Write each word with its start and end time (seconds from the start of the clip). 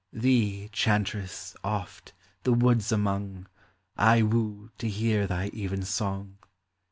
Thee, 0.11 0.67
chantress, 0.73 1.55
oft, 1.63 2.13
the 2.41 2.53
woods 2.53 2.91
among, 2.91 3.45
I 3.95 4.23
woo, 4.23 4.71
to 4.79 4.89
hear 4.89 5.27
thy 5.27 5.49
even 5.53 5.83
song. 5.83 6.39